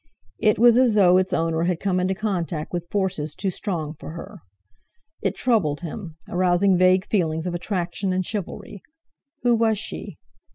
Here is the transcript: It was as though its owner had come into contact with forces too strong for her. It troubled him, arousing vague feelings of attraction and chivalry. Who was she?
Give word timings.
It 0.39 0.57
was 0.57 0.77
as 0.79 0.95
though 0.95 1.17
its 1.17 1.31
owner 1.31 1.65
had 1.65 1.79
come 1.79 1.99
into 1.99 2.15
contact 2.15 2.73
with 2.73 2.89
forces 2.89 3.35
too 3.35 3.51
strong 3.51 3.93
for 3.93 4.13
her. 4.13 4.39
It 5.21 5.35
troubled 5.35 5.81
him, 5.81 6.15
arousing 6.27 6.75
vague 6.75 7.05
feelings 7.05 7.45
of 7.45 7.53
attraction 7.53 8.11
and 8.11 8.25
chivalry. 8.25 8.81
Who 9.43 9.55
was 9.55 9.77
she? 9.77 10.17